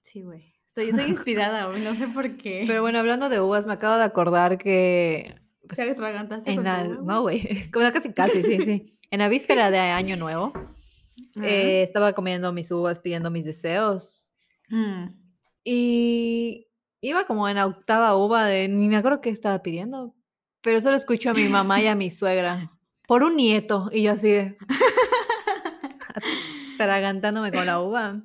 [0.00, 0.54] Sí, güey.
[0.66, 2.64] Estoy, estoy inspirada hoy, no sé por qué.
[2.66, 7.22] Pero bueno, hablando de uvas, me acabo de acordar que pues, ¿Te en la, No,
[7.22, 8.98] güey, casi, casi, sí, sí.
[9.10, 10.52] En la víspera de Año Nuevo,
[11.42, 14.32] eh, estaba comiendo mis uvas, pidiendo mis deseos.
[14.68, 15.06] Mm.
[15.64, 16.66] Y
[17.00, 20.14] iba como en la octava uva de, ni me acuerdo qué estaba pidiendo,
[20.60, 22.72] pero solo escucho a mi mamá y a mi suegra,
[23.06, 24.56] por un nieto, y yo así de,
[26.78, 28.22] tragantándome con la uva.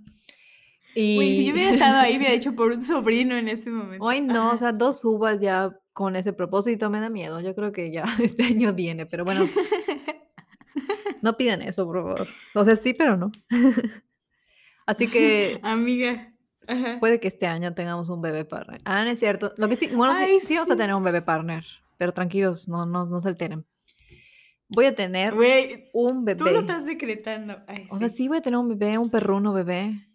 [0.95, 4.07] Y si yo hubiera estado ahí, hubiera hecho por un sobrino en ese momento.
[4.07, 7.41] Ay, no, o sea, dos uvas ya con ese propósito me da miedo.
[7.41, 9.49] Yo creo que ya este año viene, pero bueno,
[11.21, 12.27] no pidan eso, por favor.
[12.55, 13.31] O sea, sí, pero no.
[14.85, 15.59] Así que.
[15.61, 16.33] Amiga.
[17.01, 18.79] Puede que este año tengamos un bebé partner.
[18.85, 19.51] Ah, no es cierto.
[19.57, 21.65] Lo que sí, bueno, sí, sí, vamos a tener un bebé partner,
[21.97, 23.65] pero tranquilos, no, no, no se alteren.
[24.69, 26.37] Voy a tener un bebé.
[26.37, 27.57] tú lo estás decretando.
[27.67, 30.07] Ay, O sea, sí voy a tener un bebé, un perruno bebé.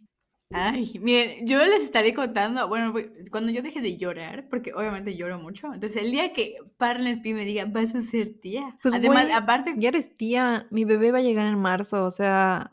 [0.56, 2.94] Ay, miren, yo les estaré contando, bueno,
[3.30, 7.34] cuando yo deje de llorar, porque obviamente lloro mucho, entonces el día que Partner P
[7.34, 8.78] me diga, vas a ser tía.
[8.82, 12.70] Pues, Además, aparte, Ya eres tía, mi bebé va a llegar en marzo, o sea,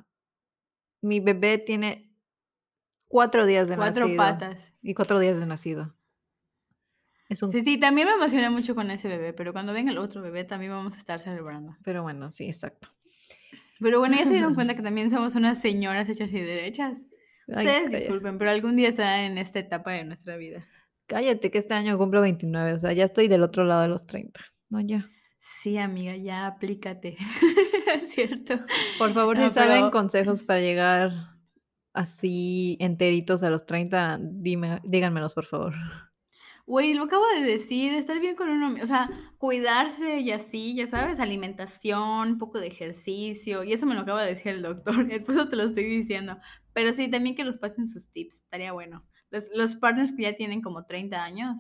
[1.02, 2.12] mi bebé tiene
[3.08, 4.17] cuatro días de cuatro nacido.
[4.17, 4.72] patas.
[4.84, 5.96] Y cuatro días de nacido.
[7.30, 7.52] Es un...
[7.52, 10.44] Sí, sí, también me emocioné mucho con ese bebé, pero cuando venga el otro bebé
[10.44, 11.78] también vamos a estar celebrando.
[11.84, 12.89] Pero bueno, sí, exacto.
[13.80, 17.00] Pero bueno, ya se dieron cuenta que también somos unas señoras hechas y derechas.
[17.51, 20.65] Ustedes disculpen, pero algún día estarán en esta etapa de nuestra vida.
[21.07, 24.05] cállate que este año cumplo 29, o sea, ya estoy del otro lado de los
[24.07, 24.39] 30.
[24.69, 25.09] No, ya.
[25.61, 27.17] Sí, amiga, ya aplícate.
[27.95, 28.55] Es cierto.
[28.97, 31.11] Por favor, No, si saben pero- consejos para llegar
[31.93, 35.73] así enteritos a los 30, dime, díganmelos, por favor.
[36.65, 40.87] Güey, lo acabo de decir, estar bien con uno, o sea, cuidarse y así, ya
[40.87, 44.95] sabes, alimentación, un poco de ejercicio, y eso me lo acaba de decir el doctor,
[45.25, 46.37] por eso te lo estoy diciendo.
[46.73, 49.05] Pero sí, también que nos pasen sus tips, estaría bueno.
[49.29, 51.57] Los, los partners que ya tienen como 30 años,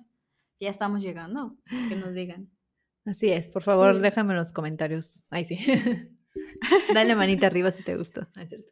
[0.59, 1.57] ya estamos llegando,
[1.89, 2.49] que nos digan.
[3.05, 4.01] Así es, por favor, Sí.
[4.01, 5.25] déjame en los comentarios.
[5.29, 5.57] Ay, sí.
[6.93, 8.27] Dale manita arriba si te gustó.
[8.35, 8.71] Ah, es cierto.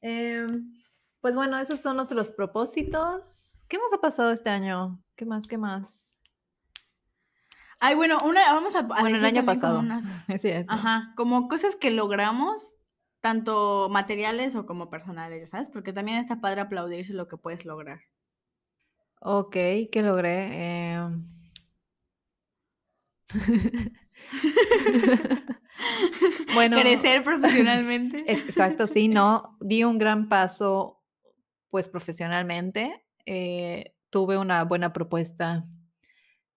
[0.00, 0.72] Em,
[1.20, 3.60] pues bueno, esos son nuestros propósitos.
[3.68, 5.02] ¿Qué más ha pasado este año?
[5.16, 5.46] ¿Qué más?
[5.46, 6.22] ¿Qué más?
[7.80, 9.80] Ay, bueno, una, vamos a, a Bueno, el decir año también como pasado.
[9.80, 10.72] unas- Es cierto.
[10.72, 12.60] Ajá, como cosas que logramos,
[13.28, 18.00] tanto materiales o como personales, sabes, porque también está padre aplaudirse lo que puedes lograr.
[19.20, 19.52] Ok,
[19.92, 20.94] ¿qué logré?
[20.94, 21.26] Em,
[26.54, 28.24] bueno, Crecer profesionalmente.
[28.32, 31.02] Exacto, sí, no, di un gran paso,
[31.68, 35.66] pues profesionalmente, eh, tuve una buena propuesta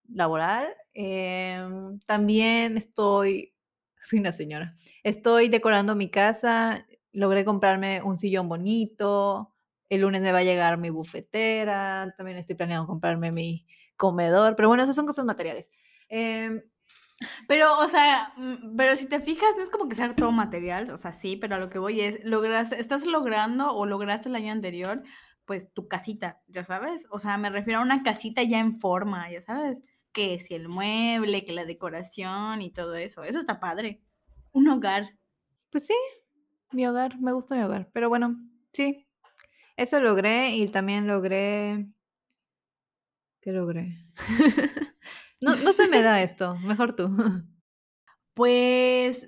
[0.07, 3.53] laboral, em, también estoy,
[4.03, 9.53] soy una señora, estoy decorando mi casa, logré comprarme un sillón bonito,
[9.89, 13.65] el lunes me va a llegar mi bufetera, también estoy planeando comprarme mi
[13.97, 15.69] comedor, pero bueno, esas son cosas materiales.
[16.09, 16.61] Em,
[17.47, 20.89] Pero, o sea, mm, pero si te fijas, no es como que sea todo material,
[20.91, 24.35] o sea, sí, pero a lo que voy es, logras, estás logrando o lograste el
[24.35, 25.03] año anterior,
[25.45, 29.29] pues tu casita, ya sabes, o sea, me refiero a una casita ya en forma,
[29.31, 29.81] ya sabes,
[30.11, 34.01] que si el mueble, que la decoración y todo eso, eso está padre.
[34.51, 35.17] Un hogar.
[35.69, 35.95] Pues sí,
[36.71, 37.89] mi hogar, me gusta mi hogar.
[37.93, 38.37] Pero bueno,
[38.73, 39.07] sí,
[39.77, 41.87] eso logré y también logré...
[43.41, 44.05] ¿Qué logré?
[45.41, 47.09] no, no se me da esto, mejor tú.
[48.33, 49.27] Pues,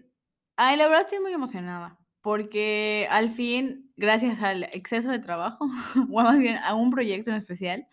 [0.55, 5.65] ay, la verdad estoy muy emocionada, porque al fin, gracias al exceso de trabajo,
[6.09, 7.85] o más bien a un proyecto en especial,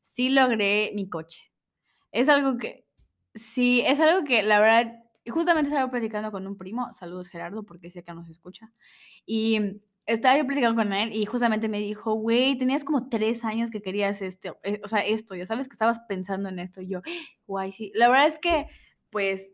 [0.00, 1.51] sí logré mi coche.
[2.12, 2.84] Es algo que,
[3.34, 7.90] sí, es algo que la verdad, justamente estaba platicando con un primo, saludos Gerardo, porque
[7.90, 8.70] sé que nos escucha,
[9.26, 13.70] y estaba yo platicando con él y justamente me dijo, güey, tenías como tres años
[13.70, 16.88] que querías este, eh, o sea, esto, ya sabes que estabas pensando en esto, y
[16.88, 17.00] yo,
[17.46, 18.66] guay, sí, la verdad es que,
[19.10, 19.48] pues,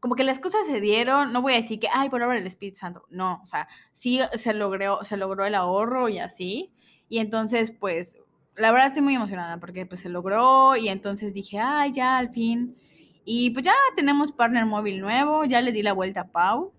[0.00, 2.46] como que las cosas se dieron, no voy a decir que, ay, por obra del
[2.46, 6.72] Espíritu Santo, no, o sea, sí se logró, se logró el ahorro y así,
[7.08, 8.18] y entonces, pues,
[8.58, 12.30] la verdad estoy muy emocionada porque pues se logró y entonces dije, ay, ya, al
[12.30, 12.76] fin,
[13.24, 16.72] y pues ya tenemos partner móvil nuevo, ya le di la vuelta a Pau,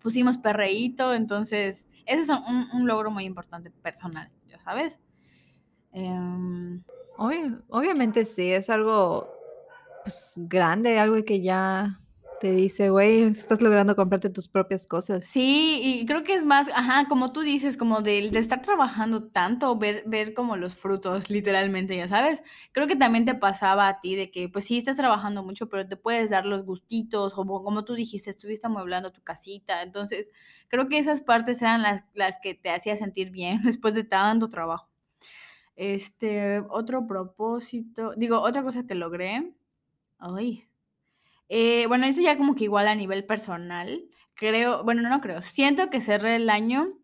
[0.00, 4.98] pusimos perreíto, entonces, ese es un, un logro muy importante personal, ya sabes.
[5.92, 6.82] Em,
[7.18, 9.28] Obvi- obviamente sí, es algo
[10.04, 12.00] pues, grande, algo que ya
[12.40, 15.26] te dice, güey, estás logrando comprarte tus propias cosas.
[15.26, 19.28] Sí, y creo que es más, ajá, como tú dices, como de, de estar trabajando
[19.28, 22.42] tanto, ver, ver como los frutos, literalmente, ya sabes.
[22.72, 25.86] Creo que también te pasaba a ti de que, pues sí, estás trabajando mucho, pero
[25.86, 29.82] te puedes dar los gustitos, o como, como tú dijiste, estuviste amueblando tu casita.
[29.82, 30.30] Entonces,
[30.68, 34.48] creo que esas partes eran las, las que te hacía sentir bien después de tanto
[34.48, 34.88] trabajo.
[35.76, 39.54] Este, otro propósito, digo, otra cosa que logré.
[40.18, 40.69] Ay.
[41.50, 44.04] Eh, bueno, eso ya como que igual a nivel personal.
[44.34, 45.42] Creo, bueno, no creo.
[45.42, 46.94] Siento que cerré el año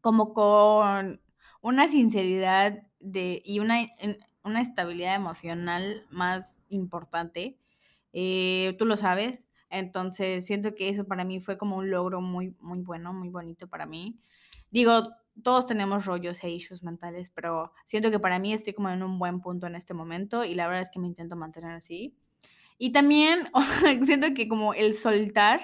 [0.00, 1.20] como con
[1.60, 3.86] una sinceridad de, y una,
[4.44, 7.58] una estabilidad emocional más importante.
[8.12, 9.46] Eh, tú lo sabes.
[9.68, 13.68] Entonces, siento que eso para mí fue como un logro muy, muy bueno, muy bonito
[13.68, 14.18] para mí.
[14.70, 15.02] Digo,
[15.42, 19.18] todos tenemos rollos e issues mentales, pero siento que para mí estoy como en un
[19.18, 22.16] buen punto en este momento y la verdad es que me intento mantener así.
[22.82, 23.50] Y también
[24.04, 25.60] siento que como el soltar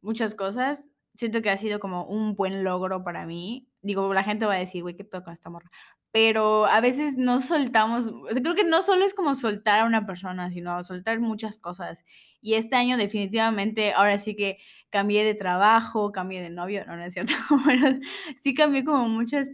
[0.00, 0.82] muchas cosas,
[1.14, 3.68] siento que ha sido como un buen logro para mí.
[3.82, 5.70] Digo, la gente va a decir, güey, qué pedo con esta morra.
[6.10, 8.10] pero a veces no soltamos,
[8.42, 12.02] creo que no solo es como soltar a una persona, sino soltar muchas cosas.
[12.40, 14.56] Y este año definitivamente, ahora sí que
[14.88, 17.34] cambié de trabajo, cambié de novio, no, no es cierto,
[17.66, 17.98] pero
[18.42, 19.50] sí cambié como muchas,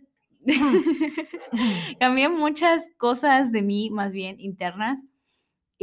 [1.99, 5.03] cambié muchas cosas de mí, más bien internas,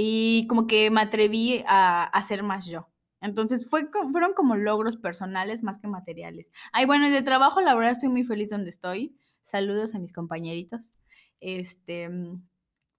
[0.04, 2.88] y como que me atreví a, ser más yo.
[3.22, 6.50] Entonces fue, fueron como logros personales más que materiales.
[6.74, 9.16] Ay, bueno, de trabajo, la verdad estoy muy feliz donde estoy.
[9.44, 10.96] Saludos a mis compañeritos.
[11.40, 12.10] Este,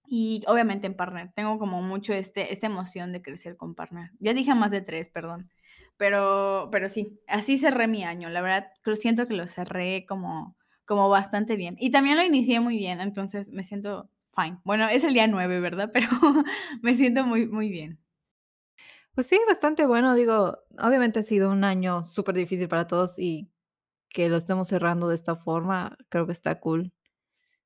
[0.07, 1.33] y obviamente en partner.
[1.35, 4.11] Tengo como mucho este, esta emoción de crecer con partner.
[4.19, 5.49] Ya dije más de tres, perdón.
[5.97, 8.29] Pero, pero sí, así cerré mi año.
[8.29, 11.75] La verdad, siento que lo cerré como, como bastante bien.
[11.79, 14.59] Y también lo inicié muy bien, entonces me siento fine.
[14.63, 15.91] Bueno, es el día nueve, ¿verdad?
[15.93, 16.07] Pero
[16.81, 17.99] me siento muy, muy bien.
[19.15, 20.15] Pues sí, bastante bueno.
[20.15, 23.49] Digo, obviamente ha sido un año súper difícil para todos y
[24.09, 26.93] que lo estemos cerrando de esta forma, creo que está cool.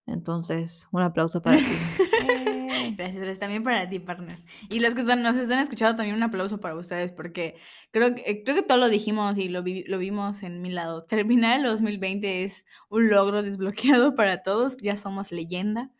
[0.05, 1.65] Entonces, un aplauso para ti.
[2.97, 4.37] Gracias, también para ti, partner.
[4.69, 7.55] Y los que nos están escuchando, también un aplauso para ustedes, porque
[7.91, 11.03] creo que, creo que todo lo dijimos y lo, lo vimos en mi lado.
[11.03, 15.91] Terminar el 2020 es un logro desbloqueado para todos, ya somos leyenda.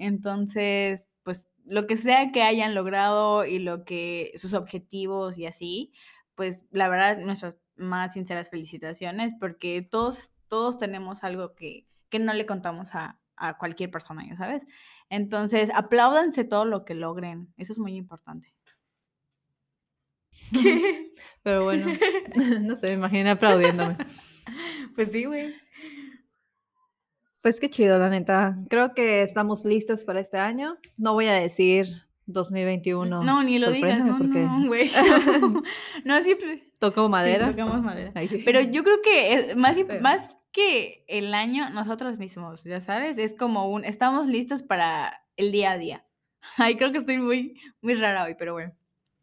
[0.00, 5.92] Entonces, pues lo que sea que hayan logrado y lo que sus objetivos y así,
[6.34, 12.32] pues la verdad, nuestras más sinceras felicitaciones, porque todos, todos tenemos algo que, que no
[12.32, 14.62] le contamos a, a cualquier persona, ya sabes.
[15.10, 17.52] Entonces, apláudanse todo lo que logren.
[17.58, 18.54] Eso es muy importante.
[21.42, 21.92] Pero bueno,
[22.60, 23.98] no sé, me imagino aplaudiéndome.
[24.94, 25.54] Pues sí, güey.
[27.42, 28.58] Pues qué chido, la neta.
[28.68, 30.76] Creo que estamos listos para este año.
[30.96, 31.88] No voy a decir
[32.26, 33.22] 2021.
[33.22, 34.40] No, ni lo digas, no, porque...
[34.40, 34.90] no, güey.
[36.04, 36.62] No, siempre.
[36.78, 37.46] Toco madera.
[37.46, 38.12] Sí, tocamos madera.
[38.44, 43.70] Pero yo creo que más, más que el año nosotros mismos, ya sabes, es como
[43.70, 46.04] un, estamos listos para el día a día.
[46.56, 48.72] Ay, creo que estoy muy, muy rara hoy, pero bueno,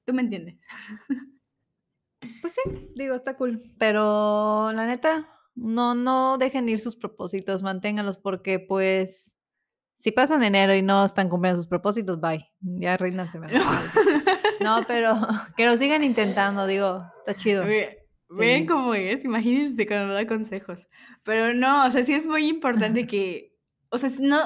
[0.06, 0.56] tú me entiendes.
[2.42, 5.28] Pues sí, digo, está cool, pero la neta,
[5.58, 9.36] no, no dejen ir sus propósitos, manténganlos porque pues
[9.96, 13.40] si pasan enero y no están cumpliendo sus propósitos, bye, ya ríndanse.
[14.60, 15.16] No, pero
[15.56, 17.64] que lo sigan intentando, digo, está chido.
[18.30, 20.88] Ven cómo es, imagínense cuando me da consejos.
[21.24, 23.56] Pero no, o sea, sí es muy importante que,
[23.90, 24.40] o sea, no,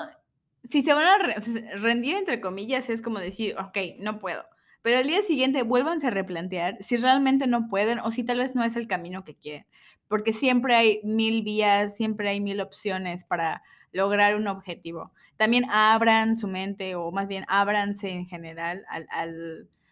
[0.69, 1.35] si se van a
[1.77, 4.43] rendir entre comillas, es como decir, ok, no puedo.
[4.81, 8.55] Pero al día siguiente vuélvanse a replantear si realmente no pueden o si tal vez
[8.55, 9.65] no es el camino que quieren.
[10.11, 15.13] Porque siempre hay mil vías, siempre hay mil opciones para lograr un objetivo.
[15.37, 19.25] También abran su mente o más bien ábranse en general a,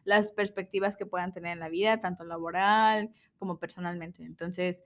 [0.03, 4.23] las perspectivas que puedan tener en la vida, tanto laboral como personalmente.
[4.23, 4.84] Entonces,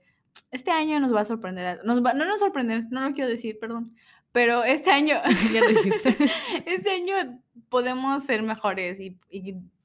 [0.52, 3.58] este año nos va a sorprender, nos va, no nos sorprender, no lo quiero decir,
[3.58, 3.96] perdón,
[4.30, 5.16] pero este año,
[5.52, 6.16] ya lo dijiste,
[6.66, 9.18] este año podemos ser mejores y,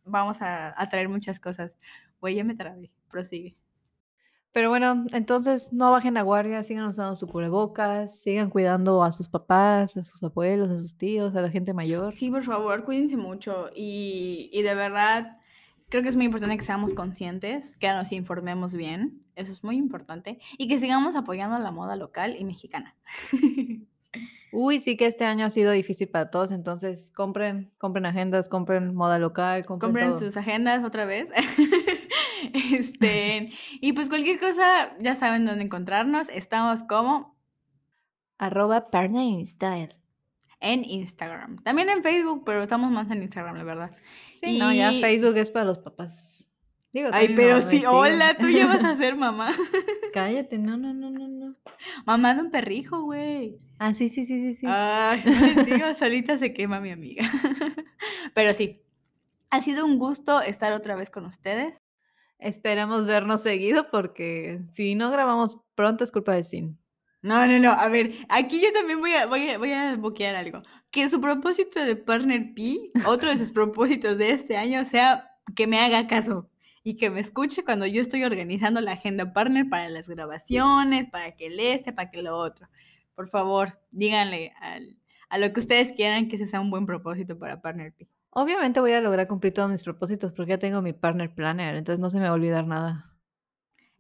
[0.06, 1.76] vamos a, traer muchas cosas.
[2.22, 3.56] Güey, ya me trabé, prosigue.
[4.52, 9.28] Pero bueno, entonces no bajen la guardia, sigan usando su cubrebocas, sigan cuidando a sus
[9.28, 12.16] papás, a sus abuelos, a sus tíos, a la gente mayor.
[12.16, 15.38] Sí, por favor, cuídense mucho y, y de verdad
[15.90, 19.76] creo que es muy importante que seamos conscientes, que nos informemos bien, eso es muy
[19.76, 22.96] importante, y que sigamos apoyando la moda local y mexicana.
[24.52, 28.96] Uy, sí que este año ha sido difícil para todos, entonces compren, compren agendas, compren
[28.96, 31.30] moda local, compren, compren sus agendas otra vez.
[32.74, 36.30] este, y pues cualquier cosa, ya saben dónde encontrarnos.
[36.30, 37.38] Estamos como
[38.38, 39.96] arroba Style
[40.62, 41.62] en Instagram.
[41.64, 43.92] También en Facebook, pero estamos más en Instagram, la verdad.
[44.42, 46.48] Sí, no, ya Facebook es para los papás.
[46.92, 49.52] Digo, Ay, pero sí, hola, tú ya vas a ser mamá.
[50.12, 51.56] Cállate, no, no, no, no, no.
[52.06, 53.60] Mamá de un perrijo, güey.
[53.78, 54.66] Ah, sí, sí, sí, sí, sí.
[54.68, 57.30] Ay, les digo, solita se quema mi amiga.
[58.34, 58.82] Pero sí,
[59.52, 61.78] ha sido un gusto estar otra vez con ustedes.
[62.40, 66.80] Esperamos vernos seguido porque si no grabamos pronto es culpa de Sin.
[67.22, 67.72] No, no, no.
[67.72, 70.62] A ver, aquí yo también voy a, voy a, voy boquear algo.
[70.90, 75.68] Que su propósito de Partner P, otro de sus propósitos de este año, sea que
[75.68, 76.50] me haga caso
[76.82, 81.36] y que me escuche cuando yo estoy organizando la agenda Partner para las grabaciones, para
[81.36, 82.70] que el este, para que lo otro.
[83.16, 84.54] Por favor, díganle
[85.30, 88.08] a lo que ustedes quieran que ese sea un buen propósito para Partner P.
[88.32, 92.00] Obviamente voy a lograr cumplir todos mis propósitos porque ya tengo mi Partner Planner, entonces
[92.00, 93.10] no se me va a olvidar nada.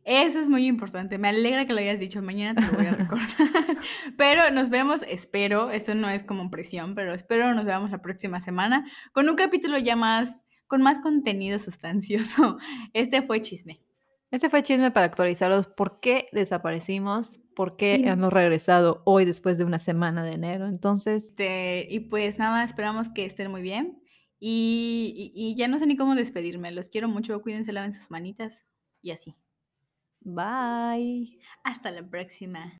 [0.06, 1.20] Eso es muy importante.
[1.20, 2.22] Me alegra que lo hayas dicho.
[2.22, 3.28] Mañana te lo voy a recordar.
[4.18, 8.42] pero nos vemos, espero, esto no es como presión, pero espero nos veamos la próxima
[8.42, 12.58] semana con un capítulo ya más, con más contenido sustancioso.
[12.94, 13.82] Este fue chisme.
[14.32, 19.66] Ese fue chisme para actualizarlos, por qué desaparecimos, por qué hemos regresado hoy después de
[19.66, 20.68] una semana de enero.
[20.68, 23.99] Entonces, este, y pues nada, esperamos que estén muy bien.
[24.40, 26.72] Y, y, y ya no sé ni cómo despedirme.
[26.72, 27.42] Los quiero mucho.
[27.42, 28.66] Cuídense, laven sus manitas
[29.02, 29.36] y así.
[30.22, 31.40] bye.
[31.64, 32.80] Hasta la próxima.